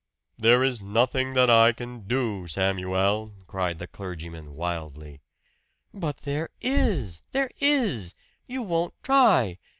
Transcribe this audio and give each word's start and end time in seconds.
"There 0.35 0.63
is 0.63 0.81
nothing 0.81 1.33
that 1.33 1.47
I 1.47 1.73
can 1.73 2.07
do, 2.07 2.47
Samuel!" 2.47 3.35
cried 3.45 3.77
the 3.77 3.85
clergyman 3.85 4.55
wildly. 4.55 5.21
"But 5.93 6.21
there 6.21 6.49
is! 6.59 7.21
There 7.33 7.51
is! 7.59 8.15
You 8.47 8.63
won't 8.63 8.95
try! 9.03 9.59